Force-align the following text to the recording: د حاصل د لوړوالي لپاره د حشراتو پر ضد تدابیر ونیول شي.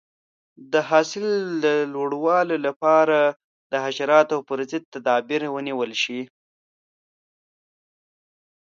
د 0.73 0.73
حاصل 0.89 1.25
د 1.65 1.65
لوړوالي 1.93 2.57
لپاره 2.67 3.19
د 3.71 3.73
حشراتو 3.85 4.37
پر 4.47 4.59
ضد 4.69 4.83
تدابیر 4.93 5.41
ونیول 5.55 5.91
شي. 6.03 6.21